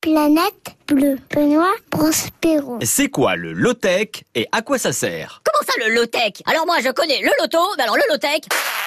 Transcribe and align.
Planète 0.00 0.76
bleue. 0.86 1.18
Benoît 1.34 1.74
Prospero. 1.90 2.78
C'est 2.84 3.08
quoi 3.08 3.34
le 3.34 3.52
low-tech 3.52 4.22
et 4.36 4.46
à 4.52 4.62
quoi 4.62 4.78
ça 4.78 4.92
sert 4.92 5.42
Comment 5.44 5.66
ça 5.66 5.84
le 5.88 5.92
low-tech? 5.92 6.34
Alors 6.46 6.66
moi 6.66 6.76
je 6.80 6.90
connais 6.90 7.20
le 7.20 7.30
loto, 7.40 7.58
mais 7.76 7.82
alors 7.82 7.96
le 7.96 8.02
low-tech? 8.12 8.42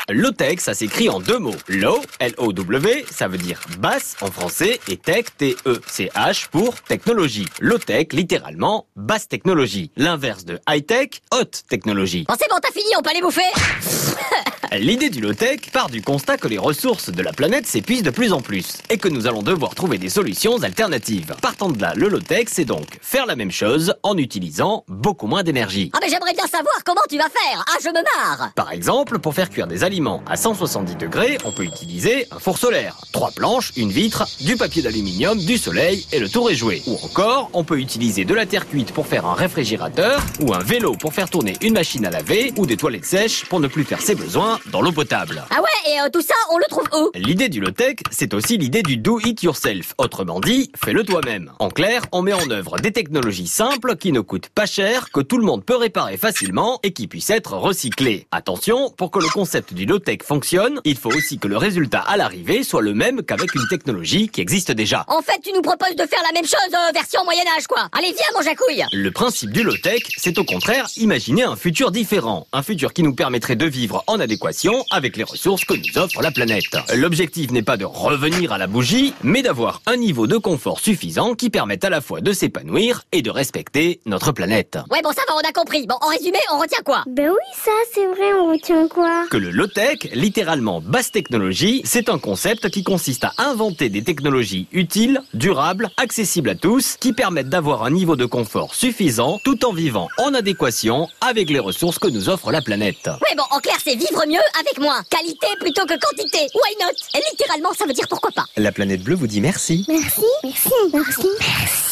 Low-tech, 0.10 0.62
ça 0.62 0.74
s'écrit 0.74 1.10
en 1.10 1.20
deux 1.20 1.38
mots. 1.38 1.56
Low, 1.68 2.02
L-O-W, 2.20 3.06
ça 3.12 3.28
veut 3.28 3.38
dire 3.38 3.60
basse 3.78 4.16
en 4.22 4.32
français, 4.32 4.80
et 4.88 4.96
tech, 4.96 5.26
T-E-C-H, 5.38 6.48
pour 6.50 6.82
technologie. 6.82 7.46
Low-tech, 7.60 8.08
littéralement, 8.14 8.88
basse 8.96 9.28
technologie. 9.28 9.92
L'inverse 9.98 10.46
de 10.46 10.60
high-tech, 10.70 11.22
haute 11.34 11.64
technologie. 11.68 12.24
Bon 12.30 12.36
c'est 12.40 12.50
bon, 12.50 12.56
t'as 12.62 12.72
fini, 12.72 12.90
on 12.98 13.02
peut 13.02 13.10
aller 13.10 13.22
bouffer? 13.22 13.42
L'idée 14.80 15.10
du 15.10 15.20
low-tech 15.20 15.70
part 15.74 15.90
du 15.90 16.02
constat 16.02 16.38
que 16.38 16.48
les 16.48 16.58
ressources 16.58 17.10
de 17.10 17.22
la 17.22 17.34
planète 17.34 17.68
s'épuisent 17.68 18.04
de 18.04 18.10
plus 18.10 18.32
en 18.32 18.40
plus 18.40 18.78
et 18.90 18.98
que 18.98 19.10
nous 19.10 19.28
allons 19.28 19.42
devoir 19.42 19.76
trouver 19.76 19.98
des 19.98 20.08
solutions 20.08 20.64
alternatives. 20.64 21.36
Partant 21.42 21.68
de 21.70 21.82
là, 21.82 21.92
le 21.94 22.08
low-tech, 22.08 22.46
c'est 22.48 22.64
donc 22.64 22.86
faire 23.02 23.26
la 23.26 23.36
même 23.36 23.52
chose 23.52 23.96
en 24.02 24.16
utilisant 24.16 24.86
beaucoup 24.88 25.28
moins 25.28 25.44
d'énergie. 25.44 25.92
Ah 25.94 26.00
mais 26.02 26.08
j'aimerais 26.08 26.34
bien 26.34 26.48
savoir 26.48 26.74
comment 26.86 27.02
tu 27.10 27.18
vas 27.18 27.28
faire 27.28 27.66
Ah 27.68 27.80
je 27.84 27.90
me 27.90 28.02
marre 28.16 28.54
Par 28.54 28.72
exemple, 28.72 29.20
pour 29.20 29.34
faire 29.34 29.50
cuire 29.50 29.68
des 29.68 29.84
aliments 29.84 30.24
à 30.26 30.38
170 30.38 30.96
degrés, 30.96 31.38
on 31.44 31.52
peut 31.52 31.66
utiliser 31.66 32.28
un 32.32 32.40
four 32.40 32.58
solaire, 32.58 32.96
trois 33.12 33.32
planches, 33.32 33.74
une 33.76 33.92
vitre, 33.92 34.26
du 34.40 34.56
papier 34.56 34.82
d'aluminium, 34.82 35.38
du 35.38 35.58
soleil 35.58 36.08
et 36.14 36.20
le 36.20 36.30
tour 36.30 36.50
est 36.50 36.56
joué. 36.56 36.82
Ou 36.88 36.98
encore, 37.04 37.50
on 37.52 37.66
peut 37.66 37.78
utiliser 37.78 38.24
de 38.24 38.34
la 38.34 38.46
terre 38.46 38.70
cuite 38.70 38.94
pour 38.94 39.06
faire 39.06 39.26
un 39.26 39.34
réfrigérateur, 39.34 40.24
ou 40.40 40.54
un 40.54 40.60
vélo 40.60 40.94
pour 40.94 41.14
faire 41.14 41.30
tourner 41.30 41.58
une 41.62 41.74
machine 41.74 42.06
à 42.06 42.10
laver, 42.10 42.54
ou 42.56 42.66
des 42.66 42.78
toilettes 42.78 43.04
sèches 43.04 43.44
pour 43.50 43.60
ne 43.60 43.68
plus 43.68 43.84
faire 43.84 44.00
ses 44.02 44.16
besoins 44.16 44.61
dans 44.68 44.82
l'eau 44.82 44.92
potable. 44.92 45.44
Ah 45.50 45.62
ouais, 45.62 45.92
et 45.92 46.00
euh, 46.02 46.10
tout 46.12 46.22
ça, 46.22 46.34
on 46.52 46.58
le 46.58 46.66
trouve 46.70 46.88
où? 46.96 47.12
L'idée 47.16 47.50
du 47.50 47.60
low-tech, 47.60 47.96
c'est 48.12 48.34
aussi 48.34 48.58
l'idée 48.58 48.84
du 48.84 48.98
do 48.98 49.20
it 49.20 49.42
yourself. 49.42 49.94
Autrement 49.98 50.40
dit, 50.40 50.72
fais-le 50.76 51.04
toi-même. 51.04 51.52
En 51.60 51.70
clair, 51.70 52.04
on 52.12 52.22
met 52.22 52.34
en 52.34 52.50
œuvre 52.52 52.78
des 52.78 52.92
technologies 52.92 53.48
simples 53.48 53.96
qui 53.96 54.12
ne 54.12 54.20
coûtent 54.20 54.50
pas 54.50 54.66
cher, 54.66 55.12
que 55.12 55.22
tout 55.22 55.38
le 55.38 55.46
monde 55.46 55.66
peut 55.66 55.76
réparer 55.76 56.18
facilement 56.18 56.80
et 56.84 56.94
qui 56.94 57.08
puissent 57.08 57.30
être 57.30 57.54
recyclées. 57.54 58.28
Attention, 58.32 58.90
pour 58.92 59.12
que 59.12 59.20
le 59.20 59.30
concept 59.30 59.74
du 59.74 59.86
low-tech 59.86 60.20
fonctionne, 60.24 60.82
il 60.84 60.98
faut 60.98 61.12
aussi 61.12 61.40
que 61.40 61.48
le 61.48 61.58
résultat 61.58 62.02
à 62.02 62.18
l'arrivée 62.18 62.64
soit 62.64 62.82
le 62.82 62.94
même 62.94 63.24
qu'avec 63.24 63.56
une 63.56 63.68
technologie 63.70 64.30
qui 64.30 64.42
existe 64.42 64.72
déjà. 64.72 65.06
En 65.08 65.22
fait, 65.22 65.40
tu 65.44 65.52
nous 65.54 65.62
proposes 65.62 65.96
de 65.96 66.06
faire 66.06 66.22
la 66.24 66.34
même 66.34 66.46
chose, 66.46 66.60
euh, 66.74 66.92
version 66.94 67.24
Moyen-Âge 67.24 67.68
quoi 67.68 67.90
Allez 67.94 68.12
viens 68.12 68.26
mon 68.36 68.42
jacouille 68.42 68.84
Le 68.92 69.12
principe 69.12 69.52
du 69.52 69.64
low-tech, 69.64 70.04
c'est 70.18 70.38
au 70.38 70.44
contraire 70.44 70.88
imaginer 70.98 71.44
un 71.44 71.56
futur 71.56 71.92
différent. 71.92 72.48
Un 72.54 72.64
futur 72.64 72.94
qui 72.94 73.04
nous 73.04 73.16
permettrait 73.16 73.56
de 73.56 73.66
vivre 73.66 74.04
en 74.08 74.20
adéquation 74.20 74.51
avec 74.92 75.18
les 75.18 75.24
ressources 75.24 75.66
que 75.66 75.74
nous 75.74 75.98
offre 76.02 76.22
la 76.22 76.32
planète. 76.32 76.64
L'objectif 76.96 77.52
n'est 77.52 77.62
pas 77.62 77.78
de 77.78 77.86
revenir 77.86 78.52
à 78.52 78.58
la 78.58 78.68
bougie, 78.68 79.14
mais 79.24 79.42
d'avoir 79.42 79.82
un 79.86 79.98
niveau 79.98 80.28
de 80.28 80.38
confort 80.38 80.80
suffisant 80.80 81.36
qui 81.36 81.50
permette 81.50 81.86
à 81.86 81.90
la 81.90 82.02
fois 82.02 82.22
de 82.22 82.34
s'épanouir 82.34 83.04
et 83.12 83.22
de 83.22 83.30
respecter 83.30 84.02
notre 84.06 84.32
planète. 84.32 84.78
Ouais 84.90 85.02
bon 85.02 85.12
ça 85.12 85.22
va, 85.28 85.36
on 85.36 85.50
a 85.50 85.52
compris. 85.54 85.88
Bon 85.88 85.96
en 86.02 86.08
résumé, 86.08 86.38
on 86.52 86.60
retient 86.60 86.82
quoi? 86.84 87.04
Ben 87.08 87.30
oui, 87.30 87.36
ça, 87.56 87.72
c'est 87.94 88.06
vrai, 88.08 88.34
on 88.40 88.52
retient 88.52 88.88
quoi? 88.88 89.26
Que 89.30 89.38
le 89.38 89.52
low-tech, 89.52 90.10
littéralement 90.14 90.82
basse 90.82 91.12
technologie, 91.12 91.82
c'est 91.86 92.10
un 92.10 92.20
concept 92.20 92.70
qui 92.70 92.84
consiste 92.84 93.24
à 93.24 93.34
inventer 93.38 93.90
des 93.90 94.04
technologies 94.04 94.68
utiles, 94.72 95.22
durables, 95.34 95.90
accessibles 95.98 96.50
à 96.50 96.56
tous, 96.56 96.98
qui 97.00 97.14
permettent 97.14 97.50
d'avoir 97.50 97.84
un 97.84 97.92
niveau 97.92 98.16
de 98.16 98.26
confort 98.26 98.76
suffisant 98.76 99.40
tout 99.44 99.66
en 99.66 99.74
vivant 99.74 100.10
en 100.18 100.34
adéquation 100.34 101.08
avec 101.22 101.50
les 101.50 101.60
ressources 101.60 102.00
que 102.00 102.08
nous 102.08 102.30
offre 102.30 102.52
la 102.52 102.62
planète. 102.62 103.08
Ouais 103.08 103.36
bon, 103.38 103.44
en 103.52 103.60
clair 103.60 103.78
c'est 103.84 103.96
vivre 103.96 104.24
mieux 104.28 104.40
avec 104.60 104.80
moi. 104.80 105.02
Qualité 105.10 105.48
plutôt 105.60 105.86
que 105.86 105.98
quantité. 106.00 106.48
Why 106.54 106.76
not? 106.80 106.94
Et 107.16 107.22
littéralement, 107.32 107.74
ça 107.74 107.86
veut 107.86 107.94
dire 107.94 108.08
pourquoi 108.10 108.32
pas. 108.32 108.46
La 108.58 108.72
planète 108.72 109.04
bleue 109.04 109.16
vous 109.16 109.28
dit 109.28 109.42
merci. 109.42 109.86
Merci. 109.88 110.22
Merci. 110.44 110.70
Merci. 110.94 111.28
merci. 111.40 111.88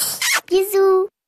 Bisous. 0.49 1.09